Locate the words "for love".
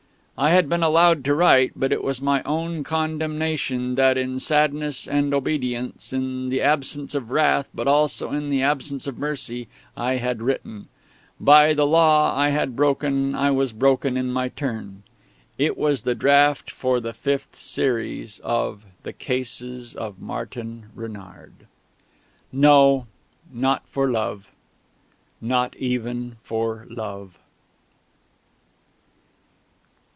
23.87-24.49, 26.41-27.37